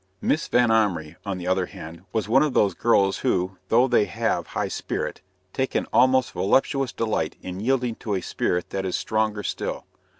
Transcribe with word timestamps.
Miss 0.19 0.47
Vanhomrigh, 0.47 1.17
on 1.27 1.37
the 1.37 1.45
other 1.45 1.67
hand, 1.67 2.01
was 2.11 2.27
one 2.27 2.41
of 2.41 2.55
those 2.55 2.73
girls 2.73 3.19
who, 3.19 3.57
though 3.67 3.87
they 3.87 4.05
have 4.05 4.47
high 4.47 4.67
spirit, 4.67 5.21
take 5.53 5.75
an 5.75 5.85
almost 5.93 6.31
voluptuous 6.31 6.91
delight 6.91 7.35
in 7.43 7.59
yielding 7.59 7.93
to 7.97 8.15
a 8.15 8.21
spirit 8.21 8.71
that 8.71 8.83
is 8.83 8.95
stronger 8.95 9.43
still. 9.43 9.85